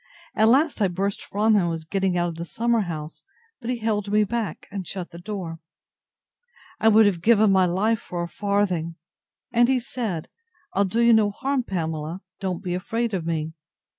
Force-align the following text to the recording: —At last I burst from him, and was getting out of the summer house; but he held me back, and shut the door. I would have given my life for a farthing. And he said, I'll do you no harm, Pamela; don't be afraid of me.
—At 0.33 0.47
last 0.47 0.81
I 0.81 0.87
burst 0.87 1.21
from 1.23 1.53
him, 1.55 1.61
and 1.61 1.69
was 1.69 1.85
getting 1.85 2.17
out 2.17 2.29
of 2.29 2.35
the 2.37 2.43
summer 2.43 2.79
house; 2.81 3.23
but 3.59 3.69
he 3.69 3.77
held 3.77 4.11
me 4.11 4.23
back, 4.23 4.65
and 4.71 4.87
shut 4.87 5.11
the 5.11 5.19
door. 5.19 5.59
I 6.79 6.87
would 6.87 7.05
have 7.05 7.21
given 7.21 7.51
my 7.51 7.67
life 7.67 7.99
for 7.99 8.23
a 8.23 8.27
farthing. 8.27 8.95
And 9.53 9.67
he 9.69 9.79
said, 9.79 10.27
I'll 10.73 10.85
do 10.85 11.01
you 11.01 11.13
no 11.13 11.29
harm, 11.29 11.61
Pamela; 11.61 12.21
don't 12.39 12.63
be 12.63 12.73
afraid 12.73 13.13
of 13.13 13.27
me. 13.27 13.53